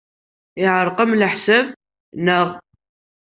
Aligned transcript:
Yeɛreq-am 0.61 1.11
leḥsab, 1.19 1.67
naɣ? 2.25 2.47